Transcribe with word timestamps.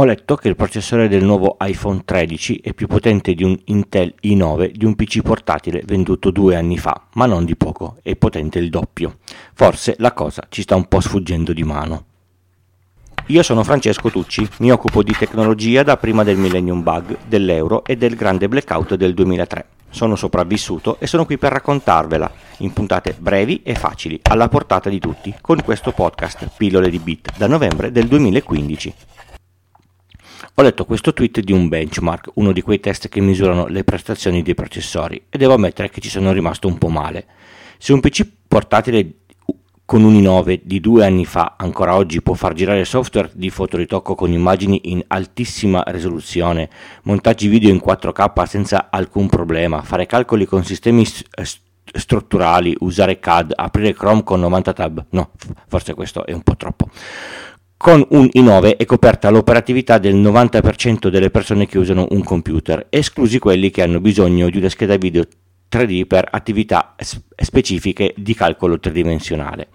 Ho 0.00 0.04
letto 0.04 0.34
che 0.34 0.48
il 0.48 0.56
processore 0.56 1.08
del 1.08 1.22
nuovo 1.22 1.58
iPhone 1.60 2.00
13 2.06 2.60
è 2.62 2.72
più 2.72 2.86
potente 2.86 3.34
di 3.34 3.44
un 3.44 3.54
Intel 3.66 4.14
i9 4.22 4.70
di 4.70 4.86
un 4.86 4.94
PC 4.94 5.20
portatile 5.20 5.82
venduto 5.84 6.30
due 6.30 6.56
anni 6.56 6.78
fa, 6.78 7.08
ma 7.16 7.26
non 7.26 7.44
di 7.44 7.54
poco, 7.54 7.98
è 8.00 8.16
potente 8.16 8.58
il 8.58 8.70
doppio. 8.70 9.18
Forse 9.52 9.96
la 9.98 10.14
cosa 10.14 10.46
ci 10.48 10.62
sta 10.62 10.74
un 10.74 10.88
po' 10.88 11.00
sfuggendo 11.00 11.52
di 11.52 11.64
mano. 11.64 12.04
Io 13.26 13.42
sono 13.42 13.62
Francesco 13.62 14.08
Tucci, 14.08 14.48
mi 14.60 14.72
occupo 14.72 15.02
di 15.02 15.12
tecnologia 15.12 15.82
da 15.82 15.98
prima 15.98 16.24
del 16.24 16.38
Millennium 16.38 16.82
Bug, 16.82 17.18
dell'euro 17.26 17.84
e 17.84 17.98
del 17.98 18.16
grande 18.16 18.48
blackout 18.48 18.94
del 18.94 19.12
2003. 19.12 19.66
Sono 19.90 20.16
sopravvissuto 20.16 20.96
e 20.98 21.06
sono 21.06 21.26
qui 21.26 21.36
per 21.36 21.52
raccontarvela, 21.52 22.32
in 22.60 22.72
puntate 22.72 23.14
brevi 23.18 23.60
e 23.62 23.74
facili, 23.74 24.18
alla 24.22 24.48
portata 24.48 24.88
di 24.88 24.98
tutti, 24.98 25.34
con 25.42 25.60
questo 25.62 25.92
podcast 25.92 26.52
Pillole 26.56 26.88
di 26.88 26.98
Bit 27.00 27.36
da 27.36 27.46
novembre 27.46 27.92
del 27.92 28.06
2015. 28.06 28.94
Ho 30.60 30.62
letto 30.62 30.84
questo 30.84 31.14
tweet 31.14 31.40
di 31.40 31.52
un 31.52 31.68
benchmark, 31.68 32.32
uno 32.34 32.52
di 32.52 32.60
quei 32.60 32.80
test 32.80 33.08
che 33.08 33.22
misurano 33.22 33.66
le 33.68 33.82
prestazioni 33.82 34.42
dei 34.42 34.54
processori, 34.54 35.22
e 35.30 35.38
devo 35.38 35.54
ammettere 35.54 35.88
che 35.88 36.02
ci 36.02 36.10
sono 36.10 36.32
rimasto 36.32 36.68
un 36.68 36.76
po' 36.76 36.90
male. 36.90 37.24
Se 37.78 37.94
un 37.94 38.00
PC 38.00 38.28
portatile 38.46 39.20
con 39.86 40.04
un 40.04 40.12
i9 40.12 40.60
di 40.62 40.80
due 40.80 41.06
anni 41.06 41.24
fa 41.24 41.54
ancora 41.56 41.96
oggi 41.96 42.20
può 42.20 42.34
far 42.34 42.52
girare 42.52 42.84
software 42.84 43.30
di 43.32 43.48
fotoritocco 43.48 44.14
con 44.14 44.32
immagini 44.32 44.92
in 44.92 45.02
altissima 45.06 45.82
risoluzione, 45.86 46.68
montaggi 47.04 47.48
video 47.48 47.70
in 47.70 47.80
4K 47.82 48.44
senza 48.44 48.88
alcun 48.90 49.30
problema, 49.30 49.80
fare 49.80 50.04
calcoli 50.04 50.44
con 50.44 50.62
sistemi 50.62 51.06
strutturali, 51.92 52.76
usare 52.80 53.18
CAD, 53.18 53.54
aprire 53.56 53.94
Chrome 53.94 54.24
con 54.24 54.40
90 54.40 54.72
tab. 54.74 55.06
No, 55.08 55.30
forse 55.68 55.94
questo 55.94 56.26
è 56.26 56.32
un 56.32 56.42
po' 56.42 56.56
troppo. 56.56 56.90
Con 57.82 58.04
un 58.10 58.28
i9 58.30 58.76
è 58.76 58.84
coperta 58.84 59.30
l'operatività 59.30 59.96
del 59.96 60.14
90% 60.14 61.08
delle 61.08 61.30
persone 61.30 61.64
che 61.64 61.78
usano 61.78 62.08
un 62.10 62.22
computer, 62.22 62.88
esclusi 62.90 63.38
quelli 63.38 63.70
che 63.70 63.80
hanno 63.80 64.00
bisogno 64.00 64.50
di 64.50 64.58
una 64.58 64.68
scheda 64.68 64.98
video 64.98 65.24
3D 65.72 66.06
per 66.06 66.28
attività 66.30 66.94
specifiche 66.98 68.12
di 68.18 68.34
calcolo 68.34 68.78
tridimensionale. 68.78 69.68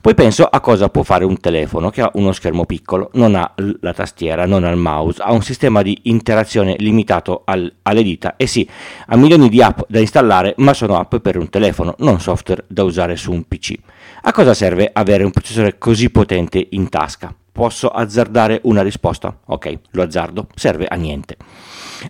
Poi 0.00 0.14
penso 0.14 0.44
a 0.44 0.60
cosa 0.60 0.90
può 0.90 1.02
fare 1.02 1.24
un 1.24 1.40
telefono 1.40 1.90
che 1.90 2.02
ha 2.02 2.10
uno 2.14 2.30
schermo 2.30 2.66
piccolo, 2.66 3.10
non 3.14 3.34
ha 3.34 3.52
la 3.80 3.92
tastiera, 3.94 4.46
non 4.46 4.62
ha 4.62 4.70
il 4.70 4.76
mouse, 4.76 5.20
ha 5.20 5.32
un 5.32 5.42
sistema 5.42 5.82
di 5.82 5.98
interazione 6.04 6.76
limitato 6.78 7.42
al, 7.44 7.70
alle 7.82 8.04
dita 8.04 8.36
e 8.36 8.46
sì, 8.46 8.66
ha 9.06 9.16
milioni 9.16 9.48
di 9.48 9.60
app 9.60 9.80
da 9.88 9.98
installare, 9.98 10.54
ma 10.58 10.72
sono 10.72 11.00
app 11.00 11.16
per 11.16 11.36
un 11.36 11.48
telefono, 11.48 11.96
non 11.98 12.20
software 12.20 12.64
da 12.68 12.84
usare 12.84 13.16
su 13.16 13.32
un 13.32 13.42
PC. 13.42 13.74
A 14.22 14.32
cosa 14.32 14.54
serve 14.54 14.88
avere 14.92 15.24
un 15.24 15.32
processore 15.32 15.78
così 15.78 16.10
potente 16.10 16.64
in 16.70 16.88
tasca? 16.88 17.34
Posso 17.52 17.88
azzardare 17.88 18.60
una 18.64 18.82
risposta? 18.82 19.40
Ok, 19.46 19.78
lo 19.90 20.02
azzardo, 20.02 20.46
serve 20.54 20.86
a 20.86 20.96
niente. 20.96 21.36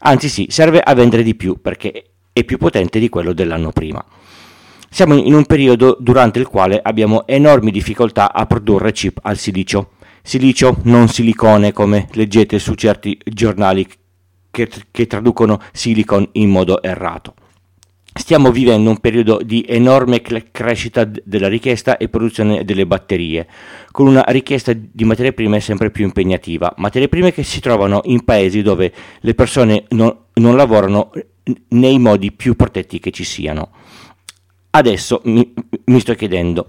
Anzi 0.00 0.28
sì, 0.28 0.46
serve 0.50 0.80
a 0.80 0.94
vendere 0.94 1.22
di 1.22 1.34
più 1.34 1.60
perché 1.60 2.10
è 2.32 2.44
più 2.44 2.58
potente 2.58 2.98
di 2.98 3.08
quello 3.08 3.32
dell'anno 3.32 3.72
prima. 3.72 4.04
Siamo 4.88 5.14
in 5.14 5.34
un 5.34 5.44
periodo 5.44 5.96
durante 6.00 6.38
il 6.38 6.48
quale 6.48 6.80
abbiamo 6.82 7.26
enormi 7.26 7.70
difficoltà 7.70 8.32
a 8.32 8.46
produrre 8.46 8.92
chip 8.92 9.18
al 9.22 9.38
silicio. 9.38 9.92
Silicio, 10.22 10.78
non 10.82 11.08
silicone, 11.08 11.72
come 11.72 12.08
leggete 12.12 12.58
su 12.58 12.74
certi 12.74 13.18
giornali 13.24 13.86
che, 14.50 14.68
che 14.90 15.06
traducono 15.06 15.60
silicon 15.72 16.28
in 16.32 16.50
modo 16.50 16.82
errato. 16.82 17.34
Stiamo 18.20 18.52
vivendo 18.52 18.90
un 18.90 18.98
periodo 18.98 19.40
di 19.42 19.64
enorme 19.66 20.20
crescita 20.20 21.04
della 21.04 21.48
richiesta 21.48 21.96
e 21.96 22.10
produzione 22.10 22.64
delle 22.64 22.86
batterie, 22.86 23.48
con 23.90 24.06
una 24.06 24.22
richiesta 24.28 24.72
di 24.74 25.04
materie 25.04 25.32
prime 25.32 25.58
sempre 25.58 25.90
più 25.90 26.04
impegnativa, 26.04 26.72
materie 26.76 27.08
prime 27.08 27.32
che 27.32 27.42
si 27.42 27.60
trovano 27.60 28.02
in 28.04 28.22
paesi 28.22 28.60
dove 28.60 28.92
le 29.20 29.34
persone 29.34 29.84
non, 29.88 30.14
non 30.34 30.54
lavorano 30.54 31.10
nei 31.68 31.98
modi 31.98 32.30
più 32.30 32.54
protetti 32.56 33.00
che 33.00 33.10
ci 33.10 33.24
siano. 33.24 33.70
Adesso 34.68 35.22
mi, 35.24 35.54
mi 35.86 35.98
sto 35.98 36.14
chiedendo, 36.14 36.68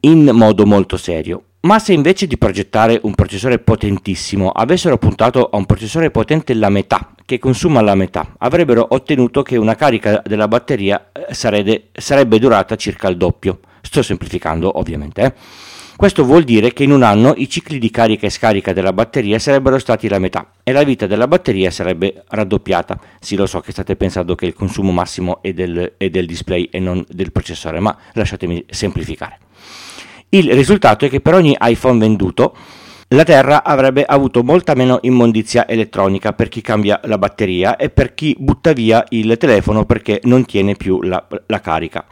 in 0.00 0.30
modo 0.32 0.64
molto 0.64 0.96
serio, 0.96 1.49
ma 1.62 1.78
se 1.78 1.92
invece 1.92 2.26
di 2.26 2.38
progettare 2.38 2.98
un 3.02 3.14
processore 3.14 3.58
potentissimo 3.58 4.48
avessero 4.50 4.96
puntato 4.96 5.50
a 5.50 5.56
un 5.56 5.66
processore 5.66 6.10
potente 6.10 6.54
la 6.54 6.70
metà, 6.70 7.12
che 7.26 7.38
consuma 7.38 7.82
la 7.82 7.94
metà, 7.94 8.34
avrebbero 8.38 8.86
ottenuto 8.90 9.42
che 9.42 9.56
una 9.56 9.74
carica 9.74 10.22
della 10.24 10.48
batteria 10.48 11.10
eh, 11.12 11.34
sarebbe, 11.34 11.88
sarebbe 11.92 12.38
durata 12.38 12.76
circa 12.76 13.08
il 13.08 13.16
doppio. 13.16 13.60
Sto 13.82 14.02
semplificando 14.02 14.78
ovviamente. 14.78 15.22
Eh? 15.22 15.32
Questo 15.96 16.24
vuol 16.24 16.44
dire 16.44 16.72
che 16.72 16.82
in 16.82 16.92
un 16.92 17.02
anno 17.02 17.34
i 17.36 17.46
cicli 17.46 17.78
di 17.78 17.90
carica 17.90 18.26
e 18.26 18.30
scarica 18.30 18.72
della 18.72 18.94
batteria 18.94 19.38
sarebbero 19.38 19.78
stati 19.78 20.08
la 20.08 20.18
metà 20.18 20.52
e 20.62 20.72
la 20.72 20.82
vita 20.82 21.06
della 21.06 21.28
batteria 21.28 21.70
sarebbe 21.70 22.24
raddoppiata. 22.26 22.98
Sì, 23.20 23.36
lo 23.36 23.44
so 23.44 23.60
che 23.60 23.72
state 23.72 23.96
pensando 23.96 24.34
che 24.34 24.46
il 24.46 24.54
consumo 24.54 24.92
massimo 24.92 25.42
è 25.42 25.52
del, 25.52 25.92
è 25.98 26.08
del 26.08 26.24
display 26.24 26.70
e 26.72 26.80
non 26.80 27.04
del 27.06 27.32
processore, 27.32 27.80
ma 27.80 27.94
lasciatemi 28.14 28.64
semplificare. 28.70 29.38
Il 30.32 30.52
risultato 30.52 31.04
è 31.04 31.08
che 31.08 31.20
per 31.20 31.34
ogni 31.34 31.56
iPhone 31.60 31.98
venduto 31.98 32.54
la 33.08 33.24
Terra 33.24 33.64
avrebbe 33.64 34.04
avuto 34.04 34.44
molta 34.44 34.74
meno 34.74 35.00
immondizia 35.02 35.66
elettronica 35.66 36.32
per 36.32 36.48
chi 36.48 36.60
cambia 36.60 37.00
la 37.06 37.18
batteria 37.18 37.74
e 37.74 37.90
per 37.90 38.14
chi 38.14 38.36
butta 38.38 38.72
via 38.72 39.04
il 39.08 39.36
telefono 39.36 39.84
perché 39.84 40.20
non 40.22 40.44
tiene 40.44 40.76
più 40.76 41.02
la, 41.02 41.26
la 41.46 41.60
carica. 41.60 42.04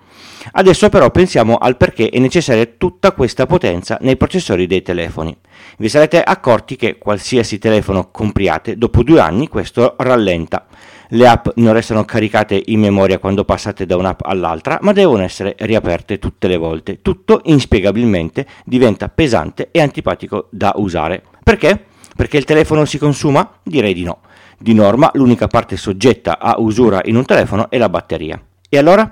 Adesso 0.50 0.88
però 0.88 1.12
pensiamo 1.12 1.58
al 1.58 1.76
perché 1.76 2.08
è 2.08 2.18
necessaria 2.18 2.66
tutta 2.76 3.12
questa 3.12 3.46
potenza 3.46 3.98
nei 4.00 4.16
processori 4.16 4.66
dei 4.66 4.82
telefoni. 4.82 5.36
Vi 5.76 5.88
sarete 5.88 6.20
accorti 6.20 6.74
che 6.74 6.98
qualsiasi 6.98 7.58
telefono 7.58 8.10
compriate, 8.10 8.76
dopo 8.76 9.04
due 9.04 9.20
anni 9.20 9.46
questo 9.46 9.94
rallenta. 9.98 10.66
Le 11.12 11.26
app 11.26 11.48
non 11.54 11.72
restano 11.72 12.04
caricate 12.04 12.62
in 12.66 12.80
memoria 12.80 13.18
quando 13.18 13.44
passate 13.44 13.86
da 13.86 13.96
un'app 13.96 14.20
all'altra, 14.24 14.78
ma 14.82 14.92
devono 14.92 15.22
essere 15.22 15.56
riaperte 15.60 16.18
tutte 16.18 16.48
le 16.48 16.58
volte. 16.58 17.00
Tutto 17.00 17.40
inspiegabilmente 17.44 18.46
diventa 18.64 19.08
pesante 19.08 19.68
e 19.70 19.80
antipatico 19.80 20.48
da 20.50 20.74
usare. 20.76 21.22
Perché? 21.42 21.82
Perché 22.14 22.36
il 22.36 22.44
telefono 22.44 22.84
si 22.84 22.98
consuma? 22.98 23.58
Direi 23.62 23.94
di 23.94 24.04
no. 24.04 24.18
Di 24.58 24.74
norma 24.74 25.10
l'unica 25.14 25.46
parte 25.46 25.78
soggetta 25.78 26.38
a 26.38 26.56
usura 26.58 27.00
in 27.04 27.16
un 27.16 27.24
telefono 27.24 27.70
è 27.70 27.78
la 27.78 27.88
batteria. 27.88 28.38
E 28.68 28.76
allora? 28.76 29.10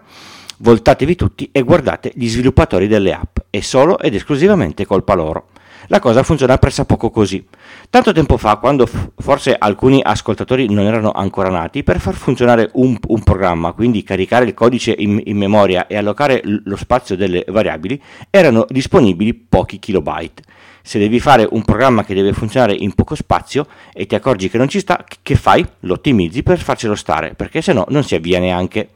Voltatevi 0.59 1.17
tutti 1.17 1.49
e 1.51 1.63
guardate 1.63 2.13
gli 2.15 2.29
sviluppatori 2.29 2.89
delle 2.89 3.13
app, 3.13 3.39
è 3.49 3.61
solo 3.61 3.99
ed 3.99 4.15
esclusivamente 4.15 4.85
colpa 4.85 5.15
loro. 5.15 5.49
La 5.89 6.01
cosa 6.01 6.25
funziona 6.25 6.59
pressappoco 6.59 7.11
così. 7.11 7.47
Tanto 7.89 8.13
tempo 8.13 8.37
fa, 8.37 8.57
quando 8.57 8.87
f- 8.87 9.11
forse 9.17 9.55
alcuni 9.57 10.01
ascoltatori 10.03 10.69
non 10.69 10.85
erano 10.85 11.13
ancora 11.13 11.49
nati, 11.49 11.85
per 11.85 12.01
far 12.01 12.15
funzionare 12.15 12.71
un, 12.75 12.99
un 13.07 13.23
programma, 13.23 13.73
quindi 13.73 14.03
caricare 14.03 14.47
il 14.47 14.55
codice 14.55 14.95
in, 14.97 15.21
in 15.25 15.37
memoria 15.37 15.87
e 15.87 15.97
allocare 15.97 16.41
l- 16.43 16.63
lo 16.65 16.75
spazio 16.77 17.15
delle 17.15 17.45
variabili, 17.47 18.03
erano 18.31 18.67
disponibili 18.69 19.33
pochi 19.33 19.79
kilobyte. 19.79 20.43
Se 20.83 20.99
devi 20.99 21.21
fare 21.21 21.47
un 21.51 21.63
programma 21.63 22.05
che 22.05 22.15
deve 22.15 22.33
funzionare 22.33 22.75
in 22.75 22.93
poco 22.95 23.15
spazio 23.15 23.67
e 23.93 24.07
ti 24.07 24.17
accorgi 24.17 24.49
che 24.49 24.59
non 24.59 24.69
ci 24.69 24.81
sta, 24.81 25.05
che 25.23 25.37
fai? 25.37 25.65
Lo 25.81 25.95
ottimizzi 25.95 26.43
per 26.43 26.59
farcelo 26.59 26.97
stare, 26.97 27.35
perché 27.35 27.63
se 27.63 27.73
no 27.73 27.85
non 27.91 28.03
si 28.03 28.17
avvia 28.17 28.41
neanche. 28.41 28.89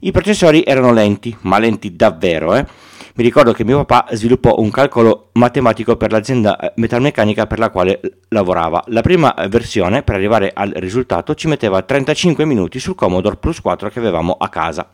I 0.00 0.10
processori 0.10 0.64
erano 0.64 0.92
lenti, 0.92 1.36
ma 1.42 1.58
lenti 1.58 1.94
davvero, 1.94 2.54
eh? 2.54 2.66
Mi 3.16 3.22
ricordo 3.22 3.52
che 3.52 3.62
mio 3.62 3.84
papà 3.84 4.16
sviluppò 4.16 4.56
un 4.58 4.72
calcolo 4.72 5.28
matematico 5.34 5.96
per 5.96 6.10
l'azienda 6.10 6.58
eh, 6.58 6.72
metalmeccanica 6.74 7.46
per 7.46 7.60
la 7.60 7.70
quale 7.70 8.00
lavorava. 8.30 8.82
La 8.88 9.02
prima 9.02 9.32
versione, 9.48 10.02
per 10.02 10.16
arrivare 10.16 10.50
al 10.52 10.72
risultato, 10.74 11.36
ci 11.36 11.46
metteva 11.46 11.80
35 11.82 12.44
minuti 12.44 12.80
sul 12.80 12.96
Commodore 12.96 13.36
Plus 13.36 13.60
4 13.60 13.88
che 13.88 14.00
avevamo 14.00 14.32
a 14.32 14.48
casa. 14.48 14.90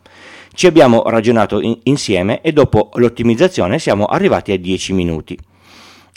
Ci 0.53 0.67
abbiamo 0.67 1.01
ragionato 1.07 1.61
in- 1.61 1.79
insieme 1.85 2.41
e 2.41 2.51
dopo 2.51 2.91
l'ottimizzazione 2.93 3.79
siamo 3.79 4.05
arrivati 4.05 4.51
a 4.51 4.57
10 4.59 4.93
minuti. 4.93 5.35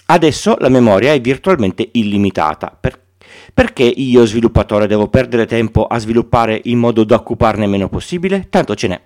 Adesso 0.04 0.56
la 0.58 0.68
memoria 0.68 1.14
è 1.14 1.20
virtualmente 1.22 1.88
illimitata, 1.92 2.76
per 2.78 3.00
perché 3.54 3.82
io 3.82 4.26
sviluppatore 4.26 4.86
devo 4.86 5.08
perdere 5.08 5.46
tempo 5.46 5.86
a 5.86 5.98
sviluppare 5.98 6.60
in 6.64 6.78
modo 6.78 7.02
da 7.04 7.16
occuparne 7.16 7.66
meno 7.66 7.88
possibile? 7.88 8.48
Tanto 8.50 8.74
ce 8.74 8.88
n'è. 8.88 9.00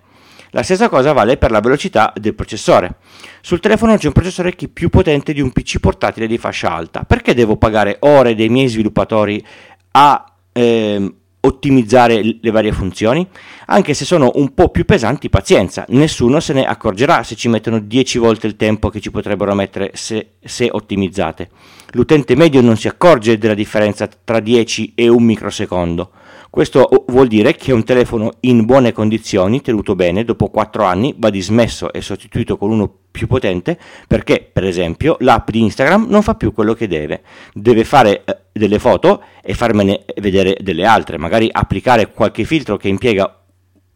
La 0.51 0.63
stessa 0.63 0.89
cosa 0.89 1.13
vale 1.13 1.37
per 1.37 1.51
la 1.51 1.59
velocità 1.59 2.11
del 2.15 2.33
processore. 2.33 2.95
Sul 3.41 3.59
telefono 3.59 3.95
c'è 3.97 4.07
un 4.07 4.13
processore 4.13 4.55
che 4.55 4.65
è 4.65 4.69
più 4.69 4.89
potente 4.89 5.31
di 5.31 5.41
un 5.41 5.51
PC 5.51 5.79
portatile 5.79 6.25
di 6.25 6.39
fascia 6.39 6.73
alta. 6.73 7.03
Perché 7.03 7.35
devo 7.35 7.57
pagare 7.57 7.97
ore 7.99 8.33
dei 8.33 8.49
miei 8.49 8.67
sviluppatori 8.67 9.45
a 9.91 10.25
eh, 10.51 11.13
ottimizzare 11.41 12.37
le 12.41 12.51
varie 12.51 12.71
funzioni? 12.71 13.27
Anche 13.67 13.93
se 13.93 14.05
sono 14.05 14.31
un 14.35 14.55
po' 14.55 14.69
più 14.69 14.85
pesanti, 14.85 15.29
pazienza, 15.29 15.85
nessuno 15.89 16.39
se 16.39 16.53
ne 16.53 16.65
accorgerà 16.65 17.21
se 17.21 17.35
ci 17.35 17.47
mettono 17.47 17.79
10 17.79 18.17
volte 18.17 18.47
il 18.47 18.55
tempo 18.55 18.89
che 18.89 18.99
ci 18.99 19.11
potrebbero 19.11 19.53
mettere 19.53 19.91
se, 19.93 20.31
se 20.43 20.67
ottimizzate. 20.71 21.49
L'utente 21.91 22.35
medio 22.35 22.61
non 22.61 22.75
si 22.75 22.87
accorge 22.87 23.37
della 23.37 23.53
differenza 23.53 24.07
tra 24.07 24.39
10 24.39 24.93
e 24.95 25.07
un 25.07 25.23
microsecondo. 25.23 26.09
Questo 26.49 27.05
vuol 27.09 27.27
dire 27.27 27.55
che 27.55 27.71
un 27.71 27.83
telefono 27.83 28.31
in 28.41 28.65
buone 28.65 28.91
condizioni, 28.91 29.61
tenuto 29.61 29.93
bene, 29.93 30.23
dopo 30.23 30.49
4 30.49 30.83
anni 30.83 31.13
va 31.15 31.29
dismesso 31.29 31.93
e 31.93 32.01
sostituito 32.01 32.57
con 32.57 32.71
uno 32.71 32.91
più 33.11 33.27
potente 33.27 33.77
perché, 34.07 34.49
per 34.51 34.63
esempio, 34.63 35.15
l'app 35.19 35.51
di 35.51 35.61
Instagram 35.61 36.07
non 36.09 36.23
fa 36.23 36.33
più 36.33 36.51
quello 36.51 36.73
che 36.73 36.87
deve. 36.87 37.21
Deve 37.53 37.83
fare 37.83 38.23
eh, 38.23 38.37
delle 38.51 38.79
foto 38.79 39.21
e 39.43 39.53
farmene 39.53 40.05
vedere 40.21 40.57
delle 40.59 40.85
altre, 40.85 41.19
magari 41.19 41.49
applicare 41.51 42.11
qualche 42.11 42.43
filtro 42.45 42.77
che 42.77 42.87
impiega 42.87 43.41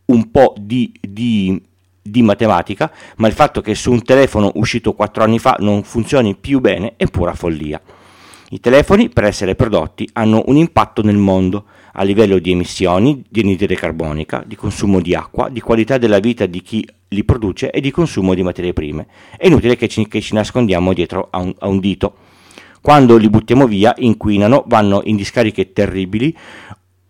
un 0.05 0.29
po' 0.29 0.53
di, 0.55 0.93
di, 1.01 1.59
di 2.03 2.21
matematica, 2.21 2.91
ma 3.17 3.27
il 3.27 3.33
fatto 3.33 3.61
che 3.61 3.73
su 3.73 3.91
un 3.91 4.03
telefono 4.03 4.51
uscito 4.55 4.93
4 4.93 5.23
anni 5.23 5.39
fa 5.39 5.55
non 5.57 5.81
funzioni 5.81 6.35
più 6.35 6.59
bene 6.59 6.93
è 6.97 7.05
pura 7.07 7.33
follia. 7.33 7.81
I 8.53 8.59
telefoni, 8.59 9.09
per 9.09 9.23
essere 9.23 9.55
prodotti, 9.55 10.07
hanno 10.13 10.43
un 10.45 10.57
impatto 10.57 11.01
nel 11.01 11.17
mondo 11.17 11.65
a 11.93 12.03
livello 12.03 12.37
di 12.37 12.51
emissioni 12.51 13.23
di 13.27 13.39
anidride 13.39 13.73
carbonica, 13.73 14.43
di 14.45 14.55
consumo 14.55 15.01
di 15.01 15.15
acqua, 15.15 15.49
di 15.49 15.59
qualità 15.59 15.97
della 15.97 16.19
vita 16.19 16.45
di 16.45 16.61
chi 16.61 16.87
li 17.07 17.23
produce 17.23 17.71
e 17.71 17.81
di 17.81 17.89
consumo 17.89 18.35
di 18.35 18.43
materie 18.43 18.71
prime. 18.71 19.07
È 19.35 19.47
inutile 19.47 19.75
che 19.75 19.87
ci, 19.87 20.07
che 20.07 20.21
ci 20.21 20.35
nascondiamo 20.35 20.93
dietro 20.93 21.29
a 21.31 21.39
un, 21.39 21.51
a 21.57 21.67
un 21.67 21.79
dito. 21.79 22.13
Quando 22.79 23.17
li 23.17 23.27
buttiamo 23.27 23.65
via, 23.65 23.91
inquinano, 23.97 24.65
vanno 24.67 25.01
in 25.05 25.15
discariche 25.15 25.73
terribili 25.73 26.37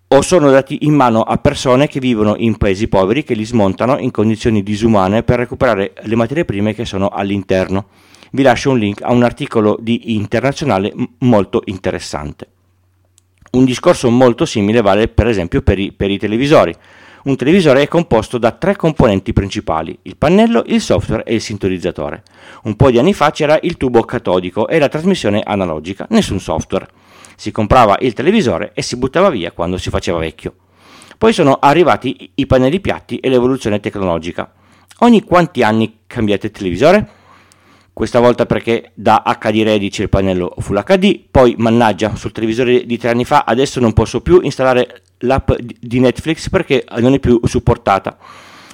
o 0.07 0.22
sono 0.22 0.50
dati 0.50 0.86
in 0.86 0.94
mano 0.94 1.24
a 1.24 1.38
persone 1.39 1.88
che 1.88 2.00
vivono 2.00 2.36
in 2.38 2.56
paesi 2.56 2.88
poveri 2.88 3.25
che 3.25 3.34
li 3.34 3.44
smontano 3.44 3.98
in 3.98 4.12
condizioni 4.12 4.63
disumane 4.63 5.24
per 5.24 5.39
recuperare 5.39 5.92
le 6.04 6.16
materie 6.16 6.46
prime 6.46 6.74
che 6.74 6.86
sono 6.86 7.10
all'interno 7.10 7.88
vi 8.36 8.42
lascio 8.42 8.72
un 8.72 8.80
link 8.80 9.02
a 9.02 9.12
un 9.12 9.24
articolo 9.24 9.78
di 9.80 10.16
internazionale 10.16 10.92
molto 11.20 11.62
interessante. 11.66 12.48
Un 13.52 13.64
discorso 13.64 14.10
molto 14.10 14.46
simile 14.46 14.82
vale 14.82 15.08
per 15.08 15.28
esempio 15.28 15.62
per 15.62 15.78
i, 15.78 15.92
per 15.92 16.10
i 16.10 16.18
televisori. 16.18 16.74
Un 17.26 17.36
televisore 17.36 17.84
è 17.84 17.88
composto 17.88 18.40
da 18.40 18.52
tre 18.52 18.76
componenti 18.76 19.34
principali, 19.34 19.98
il 20.02 20.18
pannello, 20.18 20.64
il 20.66 20.82
software 20.82 21.24
e 21.24 21.36
il 21.36 21.42
sintonizzatore. 21.42 22.24
Un 22.64 22.76
po' 22.76 22.90
di 22.90 22.98
anni 22.98 23.14
fa 23.14 23.30
c'era 23.30 23.60
il 23.62 23.78
tubo 23.78 24.02
catodico 24.02 24.68
e 24.68 24.80
la 24.80 24.90
trasmissione 24.90 25.42
analogica, 25.46 26.08
nessun 26.10 26.40
software. 26.40 26.88
Si 27.36 27.52
comprava 27.52 27.98
il 28.00 28.14
televisore 28.14 28.72
e 28.74 28.82
si 28.82 28.98
buttava 28.98 29.30
via 29.30 29.52
quando 29.52 29.78
si 29.78 29.92
faceva 29.92 30.18
vecchio. 30.18 30.56
Poi 31.20 31.32
sono 31.34 31.60
arrivati 31.62 32.32
i 32.34 32.48
pannelli 32.48 32.80
piatti 32.80 33.18
e 33.18 33.30
l'evoluzione 33.30 33.80
tecnologica. 33.80 34.52
Ogni 35.00 35.24
quanti 35.24 35.62
anni 35.62 36.00
cambiate 36.08 36.48
il 36.48 36.52
televisore? 36.52 37.22
Questa 37.94 38.19
volta 38.19 38.45
perché 38.48 38.92
da 38.95 39.24
HD 39.24 39.62
Ready 39.63 39.90
c'è 39.90 40.04
il 40.04 40.10
pannello 40.10 40.56
Full 40.57 40.84
HD, 40.84 41.22
poi 41.30 41.54
mannaggia 41.57 42.16
sul 42.16 42.31
televisore 42.31 42.86
di 42.86 42.98
tre 42.98 43.12
anni 43.12 43.24
fa 43.24 43.44
adesso 43.45 43.80
non 43.80 43.94
posso 43.94 44.22
più 44.22 44.40
installare 44.42 45.04
l'app 45.19 45.51
di 45.80 46.00
Netflix 46.00 46.50
perché 46.50 46.86
non 46.98 47.13
è 47.13 47.19
più 47.19 47.40
supportata. 47.44 48.18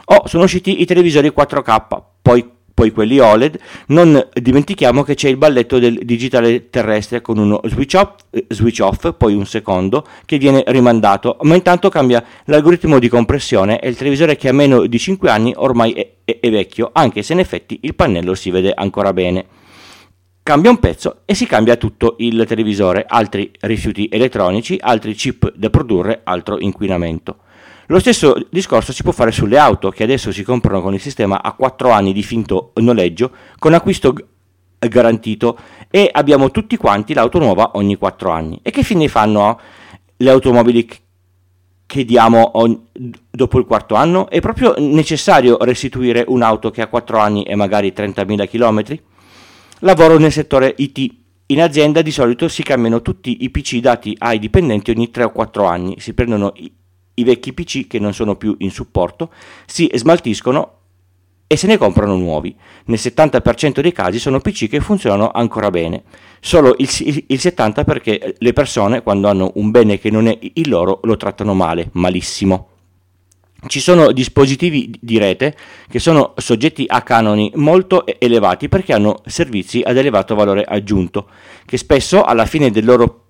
Oh, 0.05 0.27
sono 0.27 0.45
usciti 0.45 0.81
i 0.81 0.85
televisori 0.85 1.31
4K, 1.35 2.01
poi 2.21 2.49
poi 2.79 2.91
quelli 2.91 3.19
OLED, 3.19 3.59
non 3.87 4.25
dimentichiamo 4.31 5.03
che 5.03 5.13
c'è 5.13 5.27
il 5.27 5.35
balletto 5.35 5.79
del 5.79 5.99
digitale 6.03 6.69
terrestre 6.69 7.19
con 7.19 7.37
uno 7.37 7.59
switch 7.65 7.95
off, 7.95 8.21
eh, 8.29 8.45
switch 8.47 8.79
off, 8.79 9.15
poi 9.17 9.33
un 9.33 9.45
secondo 9.45 10.07
che 10.23 10.37
viene 10.37 10.63
rimandato, 10.67 11.35
ma 11.41 11.55
intanto 11.55 11.89
cambia 11.89 12.23
l'algoritmo 12.45 12.97
di 12.97 13.09
compressione 13.09 13.81
e 13.81 13.89
il 13.89 13.97
televisore 13.97 14.37
che 14.37 14.47
ha 14.47 14.53
meno 14.53 14.85
di 14.85 14.97
5 14.97 15.29
anni 15.29 15.51
ormai 15.57 15.91
è, 15.91 16.09
è, 16.23 16.39
è 16.39 16.49
vecchio, 16.49 16.89
anche 16.93 17.21
se 17.21 17.33
in 17.33 17.39
effetti 17.39 17.79
il 17.81 17.95
pannello 17.95 18.33
si 18.33 18.49
vede 18.49 18.71
ancora 18.73 19.11
bene 19.11 19.45
cambia 20.41 20.69
un 20.69 20.79
pezzo 20.79 21.23
e 21.25 21.35
si 21.35 21.45
cambia 21.45 21.75
tutto 21.75 22.15
il 22.19 22.45
televisore, 22.47 23.03
altri 23.05 23.51
rifiuti 23.59 24.07
elettronici, 24.09 24.77
altri 24.79 25.13
chip 25.15 25.53
da 25.53 25.69
produrre, 25.69 26.21
altro 26.23 26.57
inquinamento. 26.59 27.39
Lo 27.91 27.97
stesso 27.97 28.35
discorso 28.51 28.93
si 28.93 29.01
può 29.01 29.11
fare 29.11 29.31
sulle 29.31 29.57
auto 29.57 29.89
che 29.89 30.03
adesso 30.03 30.31
si 30.31 30.43
comprano 30.43 30.79
con 30.79 30.93
il 30.93 31.01
sistema 31.01 31.41
a 31.41 31.53
4 31.53 31.89
anni 31.89 32.13
di 32.13 32.21
finto 32.21 32.71
noleggio 32.75 33.31
con 33.57 33.73
acquisto 33.73 34.13
garantito 34.77 35.57
e 35.89 36.07
abbiamo 36.11 36.51
tutti 36.51 36.77
quanti 36.77 37.15
l'auto 37.15 37.39
nuova 37.39 37.71
ogni 37.73 37.95
4 37.95 38.29
anni. 38.29 38.59
E 38.61 38.69
che 38.69 38.83
fine 38.83 39.07
fanno 39.07 39.59
le 40.17 40.29
automobili 40.29 40.87
che 41.87 42.05
diamo 42.05 42.59
ogni, 42.59 42.79
dopo 43.31 43.57
il 43.57 43.65
quarto 43.65 43.95
anno? 43.95 44.29
È 44.29 44.39
proprio 44.39 44.75
necessario 44.77 45.57
restituire 45.61 46.23
un'auto 46.27 46.69
che 46.69 46.83
ha 46.83 46.87
4 46.87 47.17
anni 47.17 47.41
e 47.41 47.55
magari 47.55 47.91
30.000 47.91 48.47
km? 48.47 48.99
Lavoro 49.79 50.19
nel 50.19 50.31
settore 50.31 50.75
IT. 50.77 51.15
In 51.47 51.59
azienda 51.59 52.03
di 52.03 52.11
solito 52.11 52.47
si 52.49 52.61
cambiano 52.61 53.01
tutti 53.01 53.37
i 53.43 53.49
PC 53.49 53.79
dati 53.79 54.15
ai 54.19 54.37
dipendenti 54.37 54.91
ogni 54.91 55.09
3 55.09 55.23
o 55.23 55.31
4 55.31 55.65
anni, 55.65 55.95
si 55.97 56.13
prendono 56.13 56.51
i 56.57 56.71
vecchi 57.23 57.53
PC 57.53 57.87
che 57.87 57.99
non 57.99 58.13
sono 58.13 58.35
più 58.35 58.55
in 58.59 58.71
supporto, 58.71 59.31
si 59.65 59.89
smaltiscono 59.93 60.73
e 61.51 61.57
se 61.57 61.65
ne 61.65 61.77
comprano 61.77 62.15
nuovi. 62.15 62.55
Nel 62.85 62.99
70% 63.01 63.79
dei 63.79 63.91
casi 63.91 64.19
sono 64.19 64.39
PC 64.39 64.67
che 64.67 64.79
funzionano 64.79 65.31
ancora 65.31 65.71
bene, 65.71 66.03
solo 66.39 66.75
il, 66.77 66.87
il 67.27 67.39
70% 67.41 67.83
perché 67.83 68.35
le 68.37 68.53
persone 68.53 69.01
quando 69.01 69.27
hanno 69.27 69.51
un 69.55 69.71
bene 69.71 69.97
che 69.97 70.11
non 70.11 70.27
è 70.27 70.37
il 70.39 70.69
loro 70.69 70.99
lo 71.03 71.17
trattano 71.17 71.55
male, 71.55 71.89
malissimo. 71.93 72.67
Ci 73.65 73.79
sono 73.79 74.11
dispositivi 74.11 74.95
di 75.01 75.17
rete 75.17 75.57
che 75.89 75.97
sono 75.97 76.33
soggetti 76.37 76.85
a 76.87 77.01
canoni 77.01 77.51
molto 77.55 78.05
elevati 78.05 78.69
perché 78.69 78.93
hanno 78.93 79.21
servizi 79.25 79.81
ad 79.83 79.97
elevato 79.97 80.35
valore 80.35 80.63
aggiunto, 80.63 81.27
che 81.65 81.77
spesso 81.77 82.23
alla 82.23 82.45
fine 82.45 82.69
del 82.69 82.85
loro 82.85 83.28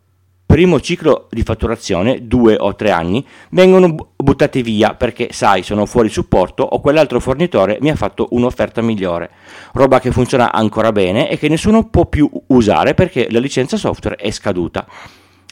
primo 0.50 0.80
ciclo 0.80 1.28
di 1.30 1.44
fatturazione, 1.44 2.26
due 2.26 2.56
o 2.58 2.74
tre 2.74 2.90
anni, 2.90 3.24
vengono 3.52 4.14
buttate 4.16 4.64
via 4.64 4.96
perché, 4.96 5.28
sai, 5.32 5.62
sono 5.62 5.86
fuori 5.86 6.10
supporto 6.10 6.64
o 6.64 6.82
quell'altro 6.82 7.20
fornitore 7.20 7.78
mi 7.82 7.92
ha 7.92 7.96
fatto 7.96 8.30
un'offerta 8.32 8.82
migliore. 8.82 9.30
Roba 9.74 10.00
che 10.00 10.12
funziona 10.12 10.52
ancora 10.52 10.92
bene 10.92 11.30
e 11.30 11.38
che 11.38 11.50
nessuno 11.50 11.88
può 11.90 12.08
più 12.08 12.28
usare 12.48 12.96
perché 12.96 13.28
la 13.30 13.38
licenza 13.38 13.78
software 13.78 14.16
è 14.16 14.32
scaduta. 14.32 14.88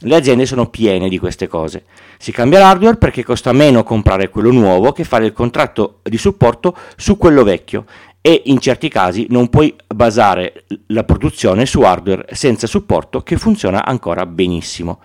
Le 0.02 0.16
aziende 0.16 0.48
sono 0.48 0.68
piene 0.68 1.10
di 1.10 1.20
queste 1.20 1.48
cose. 1.48 1.86
Si 2.18 2.32
cambia 2.32 2.58
l'hardware 2.58 2.98
perché 2.98 3.24
costa 3.24 3.52
meno 3.52 3.84
comprare 3.84 4.30
quello 4.30 4.52
nuovo 4.52 4.92
che 4.94 5.04
fare 5.04 5.26
il 5.26 5.34
contratto 5.34 6.00
di 6.02 6.18
supporto 6.18 6.76
su 6.96 7.18
quello 7.18 7.44
vecchio 7.44 7.86
e 8.28 8.42
in 8.48 8.60
certi 8.60 8.90
casi 8.90 9.26
non 9.30 9.48
puoi 9.48 9.74
basare 9.88 10.66
la 10.88 11.06
produzione 11.06 11.66
su 11.66 11.80
hardware 11.80 12.26
senza 12.34 12.68
supporto 12.68 13.22
che 13.22 13.38
funziona 13.38 13.86
ancora 13.86 14.26
benissimo. 14.26 15.00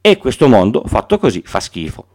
E 0.00 0.16
questo 0.16 0.48
mondo 0.48 0.82
fatto 0.84 1.16
così 1.20 1.42
fa 1.44 1.60
schifo. 1.60 2.06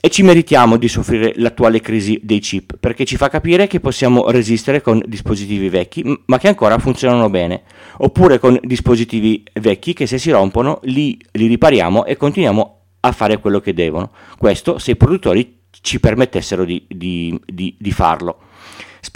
E 0.00 0.08
ci 0.08 0.22
meritiamo 0.22 0.78
di 0.78 0.88
soffrire 0.88 1.34
l'attuale 1.36 1.82
crisi 1.82 2.18
dei 2.22 2.38
chip 2.38 2.78
perché 2.78 3.04
ci 3.04 3.18
fa 3.18 3.28
capire 3.28 3.66
che 3.66 3.78
possiamo 3.78 4.30
resistere 4.30 4.80
con 4.80 5.02
dispositivi 5.06 5.68
vecchi 5.68 6.02
ma 6.24 6.38
che 6.38 6.48
ancora 6.48 6.78
funzionano 6.78 7.28
bene, 7.28 7.64
oppure 7.98 8.38
con 8.38 8.58
dispositivi 8.62 9.44
vecchi 9.60 9.92
che 9.92 10.06
se 10.06 10.16
si 10.16 10.30
rompono 10.30 10.80
li, 10.84 11.20
li 11.32 11.46
ripariamo 11.46 12.06
e 12.06 12.16
continuiamo 12.16 12.80
a 13.00 13.12
fare 13.12 13.38
quello 13.38 13.60
che 13.60 13.74
devono. 13.74 14.12
Questo 14.38 14.78
se 14.78 14.92
i 14.92 14.96
produttori 14.96 15.58
ci 15.82 16.00
permettessero 16.00 16.64
di, 16.64 16.86
di, 16.88 17.38
di, 17.44 17.76
di 17.78 17.92
farlo. 17.92 18.38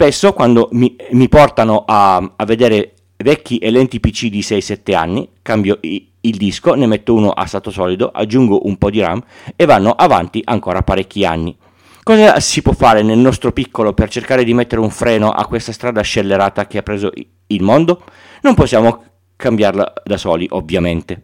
Spesso 0.01 0.31
quando 0.31 0.69
mi, 0.71 0.95
mi 1.11 1.27
portano 1.27 1.83
a, 1.85 2.15
a, 2.15 2.45
vedere 2.45 2.93
vecchi 3.17 3.57
e 3.57 3.69
lenti 3.69 3.99
PC 3.99 4.27
di 4.27 4.39
6-7 4.39 4.95
anni, 4.95 5.29
cambio 5.41 5.77
i, 5.81 6.09
il 6.21 6.37
disco, 6.37 6.73
ne 6.73 6.87
metto 6.87 7.13
uno 7.13 7.31
a 7.31 7.45
stato 7.45 7.69
solido, 7.69 8.09
aggiungo 8.09 8.65
un 8.65 8.77
po' 8.77 8.89
di 8.89 9.01
RAM 9.01 9.21
e 9.57 9.65
vanno 9.65 9.91
avanti 9.91 10.41
ancora 10.45 10.83
parecchi 10.83 11.25
anni. 11.25 11.53
Cosa 12.01 12.39
si 12.39 12.61
può 12.61 12.71
fare 12.71 13.03
nel 13.03 13.17
nostro 13.17 13.51
piccolo 13.51 13.91
per 13.91 14.07
cercare 14.07 14.45
di 14.45 14.53
mettere 14.53 14.79
un 14.79 14.89
freno 14.89 15.31
a 15.31 15.45
questa 15.45 15.73
strada 15.73 15.99
scellerata 15.99 16.65
che 16.65 16.77
ha 16.77 16.81
preso 16.81 17.11
il 17.47 17.61
mondo? 17.61 18.01
Non 18.43 18.55
possiamo 18.55 19.03
cambiarla 19.35 19.95
da 20.05 20.15
soli, 20.15 20.47
ovviamente, 20.51 21.23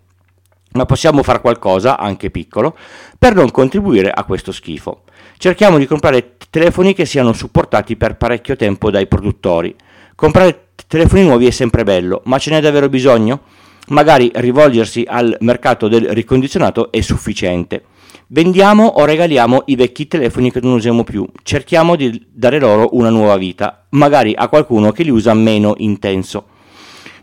ma 0.73 0.85
possiamo 0.85 1.23
fare 1.23 1.39
qualcosa, 1.39 1.97
anche 1.97 2.29
piccolo, 2.29 2.75
per 3.17 3.35
non 3.35 3.51
contribuire 3.51 4.11
a 4.11 4.25
questo 4.25 4.51
schifo. 4.51 5.03
Cerchiamo 5.37 5.77
di 5.77 5.85
comprare 5.85 6.37
telefoni 6.49 6.93
che 6.93 7.05
siano 7.05 7.33
supportati 7.33 7.97
per 7.97 8.15
parecchio 8.15 8.55
tempo 8.55 8.89
dai 8.89 9.05
produttori. 9.05 9.75
Comprare 10.15 10.69
telefoni 10.87 11.23
nuovi 11.23 11.45
è 11.45 11.51
sempre 11.51 11.83
bello, 11.83 12.21
ma 12.25 12.37
ce 12.37 12.51
n'è 12.51 12.61
davvero 12.61 12.87
bisogno? 12.87 13.41
Magari 13.87 14.31
rivolgersi 14.33 15.05
al 15.07 15.35
mercato 15.41 15.87
del 15.89 16.07
ricondizionato 16.09 16.91
è 16.91 17.01
sufficiente. 17.01 17.83
Vendiamo 18.27 18.85
o 18.85 19.05
regaliamo 19.05 19.63
i 19.65 19.75
vecchi 19.75 20.07
telefoni 20.07 20.51
che 20.51 20.61
non 20.61 20.73
usiamo 20.73 21.03
più, 21.03 21.27
cerchiamo 21.43 21.95
di 21.95 22.25
dare 22.31 22.59
loro 22.59 22.89
una 22.93 23.09
nuova 23.09 23.35
vita, 23.35 23.85
magari 23.89 24.33
a 24.35 24.47
qualcuno 24.47 24.91
che 24.91 25.03
li 25.03 25.11
usa 25.11 25.33
meno 25.33 25.75
intenso. 25.77 26.47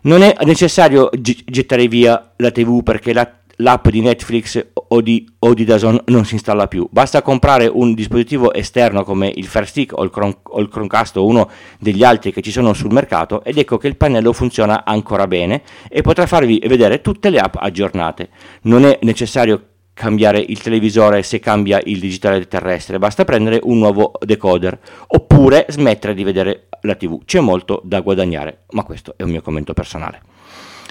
Non 0.03 0.21
è 0.21 0.35
necessario 0.43 1.09
gettare 1.11 1.87
via 1.87 2.33
la 2.37 2.51
TV 2.51 2.83
perché 2.83 3.11
la 3.11 3.29
l'app 3.57 3.87
di 3.89 4.01
Netflix 4.01 4.65
o 4.73 5.01
di, 5.01 5.27
o 5.39 5.53
di 5.53 5.63
Dazon 5.63 5.99
non 6.05 6.25
si 6.25 6.33
installa 6.33 6.67
più. 6.67 6.87
Basta 6.89 7.21
comprare 7.21 7.67
un 7.67 7.93
dispositivo 7.93 8.53
esterno 8.53 9.03
come 9.03 9.31
il 9.33 9.45
Fire 9.45 9.65
Stick 9.65 9.97
o 9.97 10.03
il, 10.03 10.09
Chrome, 10.09 10.37
o 10.43 10.59
il 10.59 10.69
Chromecast 10.69 11.17
o 11.17 11.25
uno 11.25 11.49
degli 11.79 12.03
altri 12.03 12.31
che 12.31 12.41
ci 12.41 12.51
sono 12.51 12.73
sul 12.73 12.91
mercato 12.91 13.43
ed 13.43 13.57
ecco 13.57 13.77
che 13.77 13.87
il 13.87 13.97
pannello 13.97 14.33
funziona 14.33 14.83
ancora 14.85 15.27
bene 15.27 15.61
e 15.89 16.01
potrà 16.01 16.25
farvi 16.25 16.61
vedere 16.65 17.01
tutte 17.01 17.29
le 17.29 17.39
app 17.39 17.55
aggiornate. 17.57 18.29
Non 18.63 18.85
è 18.85 18.99
necessario 19.01 19.67
cambiare 19.93 20.39
il 20.39 20.59
televisore 20.59 21.21
se 21.21 21.39
cambia 21.39 21.79
il 21.83 21.99
digitale 21.99 22.47
terrestre, 22.47 22.97
basta 22.97 23.25
prendere 23.25 23.59
un 23.61 23.77
nuovo 23.77 24.13
decoder 24.25 24.79
oppure 25.07 25.67
smettere 25.69 26.15
di 26.15 26.23
vedere 26.23 26.67
la 26.81 26.95
TV. 26.95 27.23
C'è 27.23 27.39
molto 27.39 27.81
da 27.83 28.01
guadagnare, 28.01 28.63
ma 28.71 28.83
questo 28.83 29.13
è 29.15 29.23
un 29.23 29.29
mio 29.29 29.41
commento 29.41 29.73
personale. 29.73 30.32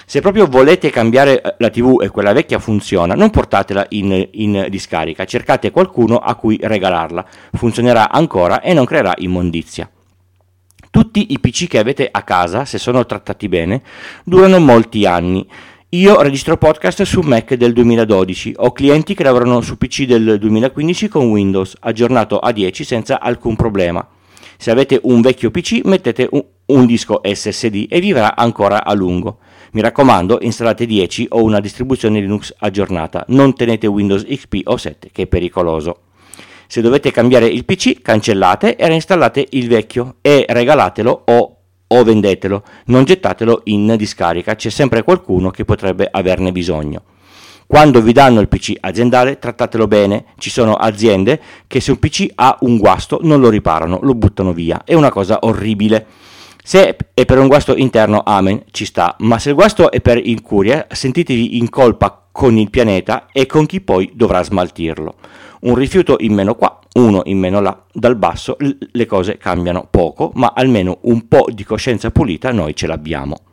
Se 0.05 0.19
proprio 0.19 0.47
volete 0.47 0.89
cambiare 0.89 1.41
eh, 1.41 1.55
la 1.59 1.69
TV 1.69 2.01
e 2.01 2.09
quella 2.09 2.33
vecchia 2.33 2.59
funziona, 2.59 3.15
non 3.15 3.29
portatela 3.29 3.85
in, 3.89 4.27
in, 4.31 4.67
discarica, 4.69 5.25
cercate 5.25 5.71
qualcuno 5.71 6.17
a 6.17 6.35
cui 6.35 6.59
regalarla, 6.61 7.25
funzionerà 7.53 8.11
ancora 8.11 8.61
e 8.61 8.73
non 8.73 8.85
creerà 8.85 9.13
immondizia. 9.17 9.89
Tutti 10.89 11.31
i 11.31 11.39
PC 11.39 11.67
che 11.67 11.79
avete 11.79 12.07
a 12.11 12.21
casa, 12.21 12.65
se 12.65 12.77
sono 12.77 13.05
trattati 13.05 13.47
bene, 13.47 13.81
durano 14.23 14.59
molti 14.59 15.05
anni. 15.05 15.47
Io 15.89 16.21
registro 16.21 16.57
podcast 16.57 17.03
su 17.03 17.21
Mac 17.21 17.53
del 17.53 17.71
2012, 17.73 18.53
ho 18.57 18.71
clienti 18.71 19.15
che 19.15 19.23
lavorano 19.23 19.61
su 19.61 19.77
PC 19.77 20.03
del 20.03 20.37
2015 20.37 21.07
con 21.07 21.29
Windows, 21.29 21.75
aggiornato 21.79 22.39
a 22.39 22.51
10 22.51 22.83
senza 22.83 23.19
alcun 23.19 23.55
problema. 23.55 24.05
Se 24.57 24.71
avete 24.71 24.99
un 25.03 25.21
vecchio 25.21 25.49
PC 25.49 25.81
mettete 25.85 26.27
un, 26.31 26.43
un 26.65 26.85
disco 26.85 27.21
SSD 27.23 27.87
e 27.89 27.99
vivrà 27.99 28.35
ancora 28.35 28.85
a 28.85 28.93
lungo. 28.93 29.39
Mi 29.73 29.81
raccomando, 29.81 30.37
installate 30.41 30.85
10 30.85 31.29
o 31.29 31.41
una 31.41 31.59
distribuzione 31.59 32.19
Linux 32.19 32.53
aggiornata, 32.59 33.25
non 33.29 33.55
tenete 33.55 33.87
Windows 33.87 34.23
XP 34.23 34.61
o 34.65 34.77
7 34.77 35.09
che 35.11 35.23
è 35.23 35.27
pericoloso. 35.27 36.01
Se 36.67 36.79
dovete 36.79 37.09
cambiare 37.09 37.47
il 37.47 37.65
PC, 37.65 38.03
cancellate 38.03 38.75
e 38.75 38.85
reinstallate 38.85 39.47
il 39.49 39.67
vecchio 39.67 40.17
e 40.21 40.45
regalatelo 40.47 41.23
o, 41.25 41.57
o 41.87 42.03
vendetelo, 42.03 42.63
non 42.85 43.03
gettatelo 43.03 43.61
in 43.65 43.95
discarica, 43.97 44.53
c'è 44.55 44.69
sempre 44.69 45.01
qualcuno 45.01 45.49
che 45.49 45.65
potrebbe 45.65 46.07
averne 46.11 46.51
bisogno. 46.51 47.05
Quando 47.65 47.99
vi 47.99 48.13
danno 48.13 48.41
il 48.41 48.49
PC 48.49 48.73
aziendale, 48.79 49.39
trattatelo 49.39 49.87
bene. 49.87 50.25
Ci 50.37 50.51
sono 50.51 50.75
aziende 50.75 51.41
che 51.65 51.79
se 51.79 51.89
un 51.89 51.97
PC 51.97 52.27
ha 52.35 52.57
un 52.59 52.77
guasto 52.77 53.21
non 53.23 53.39
lo 53.39 53.49
riparano, 53.49 53.97
lo 54.03 54.13
buttano 54.13 54.53
via. 54.53 54.83
È 54.85 54.93
una 54.93 55.09
cosa 55.09 55.39
orribile. 55.41 56.05
Se 56.65 56.95
è 57.13 57.25
per 57.25 57.39
un 57.39 57.49
guasto 57.49 57.75
interno, 57.75 58.23
amen, 58.25 58.63
ci 58.71 58.85
sta, 58.85 59.17
ma 59.19 59.37
se 59.37 59.49
il 59.49 59.55
guasto 59.55 59.91
è 59.91 59.99
per 59.99 60.17
incuria, 60.25 60.87
sentitevi 60.89 61.57
in 61.57 61.69
colpa 61.69 62.29
con 62.31 62.57
il 62.57 62.69
pianeta 62.69 63.27
e 63.33 63.45
con 63.45 63.65
chi 63.65 63.81
poi 63.81 64.11
dovrà 64.13 64.41
smaltirlo. 64.41 65.15
Un 65.63 65.75
rifiuto 65.75 66.15
in 66.19 66.33
meno 66.33 66.55
qua, 66.55 66.79
uno 66.93 67.21
in 67.25 67.37
meno 67.37 67.59
là, 67.59 67.83
dal 67.91 68.15
basso 68.15 68.55
le 68.57 69.05
cose 69.05 69.37
cambiano 69.37 69.85
poco, 69.89 70.31
ma 70.35 70.53
almeno 70.55 70.99
un 71.01 71.27
po' 71.27 71.47
di 71.51 71.65
coscienza 71.65 72.11
pulita 72.11 72.53
noi 72.53 72.73
ce 72.73 72.87
l'abbiamo. 72.87 73.52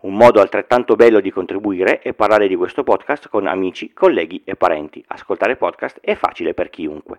Un 0.00 0.14
modo 0.14 0.40
altrettanto 0.40 0.94
bello 0.94 1.18
di 1.18 1.32
contribuire 1.32 1.98
è 1.98 2.12
parlare 2.12 2.46
di 2.46 2.54
questo 2.54 2.84
podcast 2.84 3.28
con 3.28 3.48
amici, 3.48 3.92
colleghi 3.92 4.42
e 4.44 4.54
parenti. 4.54 5.02
Ascoltare 5.08 5.56
podcast 5.56 5.98
è 6.00 6.14
facile 6.14 6.54
per 6.54 6.70
chiunque. 6.70 7.18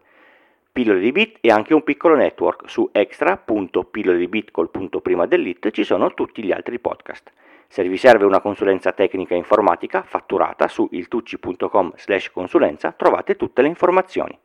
Pillole 0.72 1.02
di 1.02 1.12
Bit 1.12 1.40
è 1.42 1.50
anche 1.50 1.74
un 1.74 1.84
piccolo 1.84 2.16
network. 2.16 2.70
Su 2.70 2.88
extra.pillole 2.94 4.18
di 4.18 4.28
Bit 4.30 4.52
col 4.52 4.70
punto 4.70 5.02
prima 5.02 5.26
dell'it 5.26 5.72
ci 5.72 5.84
sono 5.84 6.14
tutti 6.14 6.42
gli 6.42 6.54
altri 6.54 6.80
podcast. 6.80 7.34
Se 7.68 7.84
vi 7.86 7.98
serve 7.98 8.24
una 8.24 8.40
consulenza 8.40 8.94
tecnica 8.94 9.36
informatica 9.36 10.02
fatturata 10.02 10.70
su 10.70 10.88
iltucci.com 10.90 11.92
slash 11.98 12.32
consulenza 12.32 12.94
trovate 12.94 13.36
tutte 13.36 13.62
le 13.62 13.68
informazioni. 13.68 14.40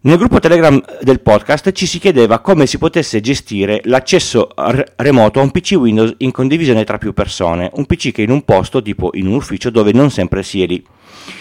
Nel 0.00 0.16
gruppo 0.16 0.38
Telegram 0.38 0.80
del 1.02 1.18
podcast 1.18 1.72
ci 1.72 1.84
si 1.84 1.98
chiedeva 1.98 2.38
come 2.38 2.66
si 2.66 2.78
potesse 2.78 3.20
gestire 3.20 3.80
l'accesso 3.86 4.50
remoto 4.94 5.40
a 5.40 5.42
un 5.42 5.50
PC 5.50 5.72
Windows 5.72 6.14
in 6.18 6.30
condivisione 6.30 6.84
tra 6.84 6.98
più 6.98 7.12
persone, 7.12 7.68
un 7.74 7.84
PC 7.84 8.12
che 8.12 8.22
in 8.22 8.30
un 8.30 8.44
posto, 8.44 8.80
tipo 8.80 9.10
in 9.14 9.26
un 9.26 9.34
ufficio, 9.34 9.70
dove 9.70 9.90
non 9.90 10.12
sempre 10.12 10.44
si 10.44 10.62
è 10.62 10.66
lì. 10.66 10.84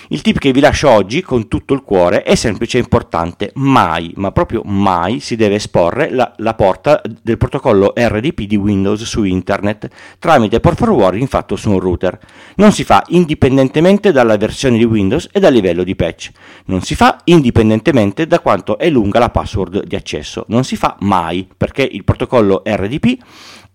Il 0.10 0.22
tip 0.22 0.38
che 0.38 0.52
vi 0.52 0.60
lascio 0.60 0.90
oggi 0.90 1.22
con 1.22 1.48
tutto 1.48 1.74
il 1.74 1.82
cuore 1.82 2.24
è 2.24 2.36
semplice 2.36 2.78
e 2.78 2.82
importante. 2.82 3.52
Mai, 3.56 4.14
ma 4.16 4.32
proprio 4.32 4.62
mai, 4.64 5.20
si 5.20 5.36
deve 5.36 5.56
esporre 5.56 6.10
la, 6.10 6.34
la 6.38 6.54
porta 6.54 7.02
del 7.22 7.38
protocollo 7.38 7.94
RDP 7.96 8.42
di 8.44 8.56
Windows 8.56 9.04
su 9.04 9.24
internet 9.24 9.90
tramite 10.20 10.60
port 10.60 10.78
forwarding 10.78 11.28
fatto 11.28 11.56
su 11.56 11.72
un 11.72 11.80
router. 11.80 12.18
Non 12.56 12.72
si 12.72 12.84
fa 12.84 13.04
indipendentemente 13.10 14.12
dalla 14.12 14.38
versione 14.38 14.78
di 14.78 14.86
Windows 14.86 15.30
e 15.32 15.40
dal 15.40 15.54
livello 15.54 15.84
di 15.84 15.96
patch. 15.96 16.32
Non 16.66 16.82
si 16.82 16.96
fa 16.96 17.20
indipendentemente 17.26 18.28
da 18.28 18.40
quanto 18.40 18.78
è 18.78 18.90
lunga 18.90 19.20
la 19.20 19.30
password 19.30 19.86
di 19.86 19.96
accesso. 19.96 20.46
Non 20.48 20.64
si 20.64 20.76
fa 20.76 20.96
mai, 21.00 21.48
perché 21.56 21.84
il 21.84 22.04
protocollo 22.04 22.62
RDP 22.66 23.18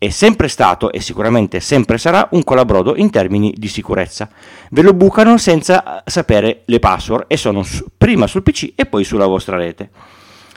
è 0.03 0.09
sempre 0.09 0.49
stato 0.49 0.91
e 0.91 1.01
sicuramente 1.01 1.61
sempre 1.61 1.97
sarà 1.97 2.27
un 2.33 2.43
colabrodo 2.43 2.97
in 2.97 3.11
termini 3.11 3.55
di 3.57 3.69
sicurezza. 3.69 4.29
Ve 4.71 4.83
lo 4.83 4.95
bucano 4.95 5.39
senza 5.39 6.03
sapere 6.05 6.63
le 6.65 6.81
password 6.81 7.27
e 7.29 7.37
sono 7.37 7.63
su, 7.63 7.85
prima 7.97 8.27
sul 8.27 8.43
PC 8.43 8.73
e 8.75 8.87
poi 8.87 9.05
sulla 9.05 9.27
vostra 9.27 9.57
rete. 9.57 9.91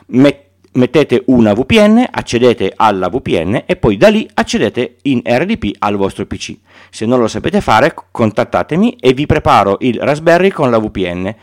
Met- 0.07 0.45
mettete 0.71 1.25
una 1.27 1.53
VPN, 1.53 2.07
accedete 2.09 2.73
alla 2.75 3.07
VPN 3.07 3.65
e 3.67 3.75
poi 3.75 3.97
da 3.97 4.07
lì 4.07 4.27
accedete 4.33 4.95
in 5.03 5.21
RDP 5.23 5.75
al 5.77 5.95
vostro 5.95 6.25
PC. 6.25 6.57
Se 6.89 7.05
non 7.05 7.19
lo 7.19 7.27
sapete 7.27 7.61
fare, 7.61 7.93
contattatemi 8.09 8.95
e 8.99 9.13
vi 9.13 9.27
preparo 9.27 9.77
il 9.81 9.99
Raspberry 9.99 10.49
con 10.49 10.71
la 10.71 10.79
VPN. 10.79 11.35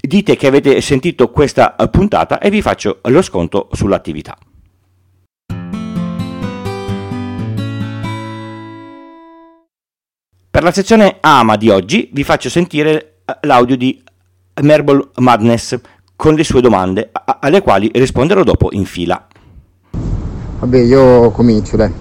Dite 0.00 0.34
che 0.34 0.46
avete 0.48 0.80
sentito 0.80 1.30
questa 1.30 1.76
puntata 1.88 2.40
e 2.40 2.50
vi 2.50 2.62
faccio 2.62 2.98
lo 3.04 3.22
sconto 3.22 3.68
sull'attività. 3.70 4.36
Per 10.58 10.66
la 10.66 10.72
sezione 10.72 11.18
AMA 11.20 11.54
di 11.54 11.70
oggi 11.70 12.10
vi 12.12 12.24
faccio 12.24 12.50
sentire 12.50 13.18
eh, 13.24 13.38
l'audio 13.42 13.76
di 13.76 14.02
Marble 14.62 15.10
Madness 15.18 15.78
con 16.16 16.34
le 16.34 16.42
sue 16.42 16.60
domande, 16.60 17.12
alle 17.38 17.62
quali 17.62 17.88
risponderò 17.94 18.42
dopo 18.42 18.70
in 18.72 18.84
fila. 18.84 19.24
Vabbè, 20.58 20.78
io 20.78 21.30
comincio, 21.30 21.76
dai. 21.76 21.92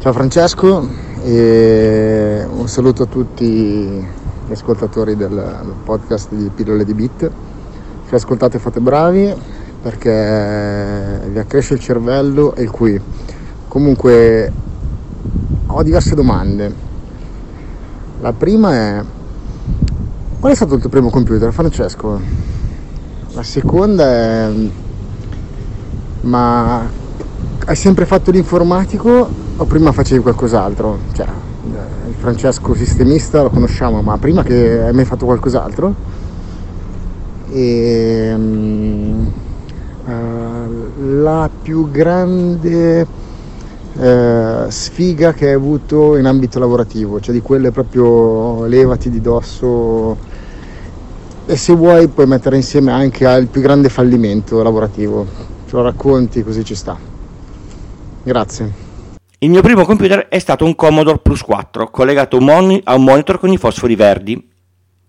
Ciao 0.00 0.12
Francesco 0.12 0.84
e 1.22 2.44
un 2.50 2.66
saluto 2.66 3.04
a 3.04 3.06
tutti 3.06 3.46
gli 3.46 4.50
ascoltatori 4.50 5.14
del, 5.14 5.28
del 5.28 5.74
podcast 5.84 6.34
di 6.34 6.50
Pillole 6.52 6.84
di 6.84 6.92
Bit. 6.92 7.30
Se 8.08 8.16
ascoltate 8.16 8.58
fate 8.58 8.80
bravi 8.80 9.32
perché 9.80 11.20
vi 11.28 11.38
accresce 11.38 11.74
il 11.74 11.80
cervello 11.80 12.52
e 12.56 12.62
il 12.62 12.70
qui. 12.70 13.00
Comunque 13.68 14.52
ho 15.68 15.82
diverse 15.84 16.16
domande 16.16 16.88
la 18.20 18.32
prima 18.32 18.72
è 18.72 19.02
qual 20.38 20.52
è 20.52 20.54
stato 20.54 20.74
il 20.74 20.80
tuo 20.80 20.90
primo 20.90 21.10
computer, 21.10 21.52
Francesco? 21.52 22.20
La 23.32 23.42
seconda 23.42 24.04
è 24.04 24.50
ma 26.22 26.82
hai 27.64 27.76
sempre 27.76 28.04
fatto 28.04 28.30
l'informatico 28.30 29.28
o 29.56 29.64
prima 29.64 29.92
facevi 29.92 30.20
qualcos'altro? 30.20 30.98
Cioè, 31.12 31.26
il 32.08 32.14
Francesco 32.18 32.74
sistemista 32.74 33.42
lo 33.42 33.50
conosciamo, 33.50 34.02
ma 34.02 34.18
prima 34.18 34.42
che 34.42 34.82
hai 34.82 34.92
mai 34.92 35.04
fatto 35.04 35.24
qualcos'altro? 35.24 35.94
E, 37.50 38.34
uh, 40.04 40.10
la 41.22 41.48
più 41.62 41.90
grande 41.90 43.06
eh, 43.98 44.64
sfiga 44.68 45.32
che 45.32 45.48
hai 45.48 45.54
avuto 45.54 46.16
in 46.16 46.26
ambito 46.26 46.58
lavorativo, 46.58 47.20
cioè 47.20 47.34
di 47.34 47.40
quelle 47.40 47.70
proprio 47.70 48.66
levati 48.66 49.10
di 49.10 49.20
dosso 49.20 50.16
e 51.46 51.56
se 51.56 51.74
vuoi 51.74 52.06
puoi 52.08 52.26
mettere 52.26 52.54
insieme 52.56 52.92
anche 52.92 53.26
al 53.26 53.46
più 53.46 53.60
grande 53.60 53.88
fallimento 53.88 54.62
lavorativo, 54.62 55.26
ce 55.66 55.76
lo 55.76 55.82
racconti 55.82 56.44
così 56.44 56.64
ci 56.64 56.76
sta. 56.76 56.96
Grazie. 58.22 58.88
Il 59.38 59.50
mio 59.50 59.62
primo 59.62 59.84
computer 59.84 60.28
è 60.28 60.38
stato 60.38 60.64
un 60.64 60.74
Commodore 60.74 61.18
Plus 61.18 61.40
4 61.40 61.88
collegato 61.90 62.36
a 62.36 62.94
un 62.94 63.02
monitor 63.02 63.40
con 63.40 63.50
i 63.50 63.56
fosfori 63.56 63.96
verdi 63.96 64.48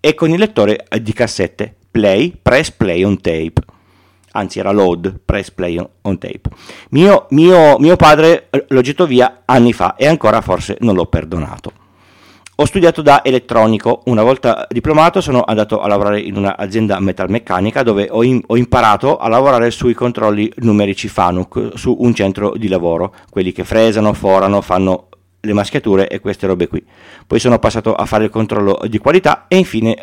e 0.00 0.14
con 0.14 0.30
il 0.30 0.38
lettore 0.38 0.86
di 1.00 1.12
cassette 1.12 1.76
Play, 1.90 2.36
Press 2.40 2.70
Play 2.72 3.04
on 3.04 3.20
Tape. 3.20 3.52
Anzi 4.32 4.58
era 4.58 4.70
load, 4.70 5.20
press 5.24 5.50
play 5.50 5.78
on 5.78 6.18
tape. 6.18 6.50
Mio, 6.90 7.26
mio, 7.30 7.78
mio 7.78 7.96
padre 7.96 8.48
l'ho 8.68 8.80
getto 8.80 9.06
via 9.06 9.42
anni 9.44 9.72
fa 9.72 9.96
e 9.96 10.06
ancora 10.06 10.40
forse 10.40 10.76
non 10.80 10.94
l'ho 10.94 11.06
perdonato. 11.06 11.72
Ho 12.56 12.66
studiato 12.66 13.00
da 13.00 13.24
elettronico, 13.24 14.02
una 14.04 14.22
volta 14.22 14.66
diplomato 14.68 15.20
sono 15.20 15.42
andato 15.42 15.80
a 15.80 15.88
lavorare 15.88 16.20
in 16.20 16.36
un'azienda 16.36 17.00
metalmeccanica 17.00 17.82
dove 17.82 18.08
ho, 18.10 18.22
in, 18.22 18.40
ho, 18.46 18.56
imparato 18.56 19.16
a 19.16 19.26
lavorare 19.28 19.70
sui 19.70 19.94
controlli 19.94 20.52
numerici 20.56 21.08
FANUC 21.08 21.70
su 21.74 21.96
un 21.98 22.14
centro 22.14 22.52
di 22.56 22.68
lavoro, 22.68 23.14
quelli 23.30 23.52
che 23.52 23.64
fresano, 23.64 24.12
forano, 24.12 24.60
fanno 24.60 25.08
le 25.44 25.52
maschiature 25.52 26.08
e 26.08 26.20
queste 26.20 26.46
robe 26.46 26.68
qui. 26.68 26.84
Poi 27.26 27.40
sono 27.40 27.58
passato 27.58 27.94
a 27.94 28.06
fare 28.06 28.24
il 28.24 28.30
controllo 28.30 28.80
di 28.86 28.98
qualità 28.98 29.46
e 29.48 29.56
infine 29.56 29.96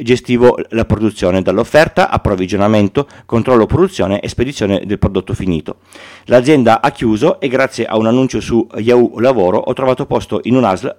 gestivo 0.00 0.58
la 0.70 0.84
produzione 0.84 1.40
dall'offerta, 1.40 2.10
approvvigionamento, 2.10 3.06
controllo 3.24 3.66
produzione 3.66 4.20
e 4.20 4.28
spedizione 4.28 4.82
del 4.84 4.98
prodotto 4.98 5.32
finito. 5.34 5.76
L'azienda 6.24 6.82
ha 6.82 6.90
chiuso 6.90 7.40
e 7.40 7.48
grazie 7.48 7.86
a 7.86 7.96
un 7.96 8.06
annuncio 8.06 8.40
su 8.40 8.66
Yahoo 8.76 9.18
Lavoro 9.18 9.58
ho 9.58 9.72
trovato 9.72 10.04
posto 10.04 10.40
in 10.44 10.56
un 10.56 10.64
ASL 10.64 10.96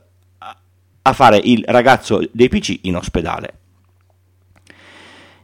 a 1.06 1.14
fare 1.14 1.40
il 1.44 1.64
ragazzo 1.68 2.22
dei 2.32 2.48
PC 2.48 2.80
in 2.84 2.96
ospedale. 2.96 3.63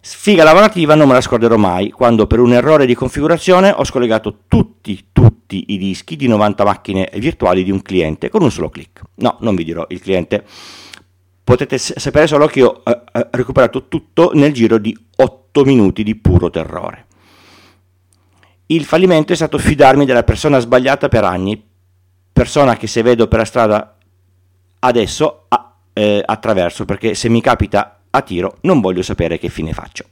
Sfiga 0.01 0.45
lavorativa 0.45 0.95
non 0.95 1.09
me 1.09 1.13
la 1.13 1.21
scorderò 1.21 1.57
mai, 1.57 1.91
quando 1.91 2.25
per 2.25 2.39
un 2.39 2.53
errore 2.53 2.85
di 2.85 2.95
configurazione 2.95 3.69
ho 3.69 3.83
scollegato 3.83 4.43
tutti, 4.47 5.07
tutti 5.11 5.65
i 5.67 5.77
dischi 5.77 6.15
di 6.15 6.27
90 6.27 6.63
macchine 6.63 7.09
virtuali 7.15 7.63
di 7.63 7.71
un 7.71 7.81
cliente 7.81 8.29
con 8.29 8.41
un 8.41 8.49
solo 8.49 8.69
clic. 8.69 9.01
No, 9.15 9.37
non 9.41 9.55
vi 9.55 9.65
dirò 9.65 9.85
il 9.89 9.99
cliente. 9.99 10.45
Potete 11.43 11.77
sapere 11.77 12.27
solo 12.27 12.47
che 12.47 12.63
ho 12.63 12.81
eh, 12.85 13.01
eh 13.11 13.27
recuperato 13.31 13.87
tutto 13.87 14.31
nel 14.33 14.53
giro 14.53 14.77
di 14.77 14.97
8 15.17 15.63
minuti 15.65 16.03
di 16.03 16.15
puro 16.15 16.49
terrore. 16.49 17.05
Il 18.67 18.85
fallimento 18.85 19.33
è 19.33 19.35
stato 19.35 19.57
fidarmi 19.57 20.05
della 20.05 20.23
persona 20.23 20.59
sbagliata 20.59 21.09
per 21.09 21.25
anni, 21.25 21.61
persona 22.31 22.77
che 22.77 22.87
se 22.87 23.01
vedo 23.01 23.27
per 23.27 23.39
la 23.39 23.45
strada 23.45 23.97
adesso 24.79 25.45
a, 25.49 25.75
eh, 25.91 26.21
attraverso, 26.23 26.85
perché 26.85 27.15
se 27.15 27.27
mi 27.27 27.41
capita 27.41 27.98
a 28.11 28.21
tiro 28.21 28.57
non 28.61 28.81
voglio 28.81 29.01
sapere 29.01 29.37
che 29.37 29.49
fine 29.49 29.73
faccio. 29.73 30.05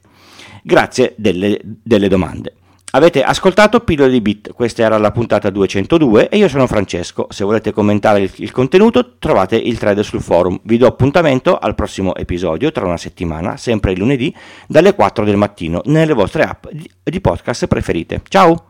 Grazie 0.62 1.14
delle, 1.16 1.58
delle 1.62 2.08
domande. 2.08 2.54
Avete 2.92 3.22
ascoltato 3.22 3.80
Pillole 3.80 4.10
di 4.10 4.22
Bit, 4.22 4.52
questa 4.54 4.82
era 4.82 4.96
la 4.96 5.10
puntata 5.10 5.50
202 5.50 6.30
e 6.30 6.38
io 6.38 6.48
sono 6.48 6.66
Francesco. 6.66 7.26
Se 7.28 7.44
volete 7.44 7.70
commentare 7.70 8.20
il, 8.20 8.32
il, 8.36 8.50
contenuto 8.50 9.18
trovate 9.18 9.56
il 9.56 9.76
thread 9.76 10.00
sul 10.00 10.22
forum. 10.22 10.58
Vi 10.62 10.78
do 10.78 10.86
appuntamento 10.86 11.58
al 11.58 11.74
prossimo 11.74 12.14
episodio 12.14 12.72
tra 12.72 12.86
una 12.86 12.96
settimana, 12.96 13.58
sempre 13.58 13.92
il 13.92 13.98
lunedì, 13.98 14.34
dalle 14.66 14.94
4 14.94 15.24
del 15.26 15.36
mattino, 15.36 15.82
nelle 15.84 16.14
vostre 16.14 16.44
app 16.44 16.66
di, 16.70 16.90
di 17.02 17.20
podcast 17.20 17.66
preferite. 17.66 18.22
Ciao! 18.26 18.64